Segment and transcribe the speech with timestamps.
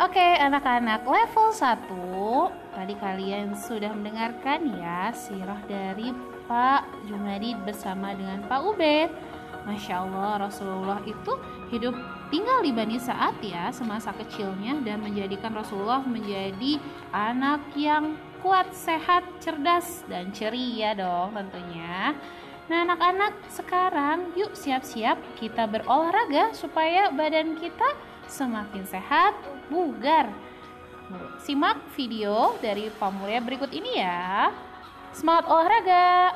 [0.00, 6.16] Oke, anak-anak level 1 Tadi kalian sudah mendengarkan ya Sirah dari
[6.48, 9.12] Pak Jumadid bersama dengan Pak Ubed
[9.68, 11.36] Masya Allah Rasulullah itu
[11.68, 11.92] hidup
[12.32, 16.80] tinggal di Bani Saat ya semasa kecilnya dan menjadikan Rasulullah menjadi
[17.12, 22.16] anak yang kuat, sehat, cerdas, dan ceria dong tentunya.
[22.66, 27.94] Nah anak-anak sekarang yuk siap-siap kita berolahraga supaya badan kita
[28.32, 29.36] semakin sehat,
[29.68, 30.32] bugar.
[31.44, 34.48] Simak video dari Pamulia berikut ini ya.
[35.12, 36.32] Semangat olahraga!